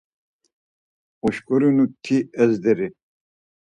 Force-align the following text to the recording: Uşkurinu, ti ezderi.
Uşkurinu, 1.27 1.85
ti 2.03 2.17
ezderi. 2.43 2.87